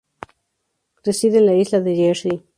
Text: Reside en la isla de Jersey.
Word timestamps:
Reside 1.03 1.37
en 1.37 1.45
la 1.45 1.53
isla 1.53 1.79
de 1.79 1.95
Jersey. 1.95 2.43